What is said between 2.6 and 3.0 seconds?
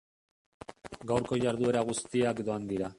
dira.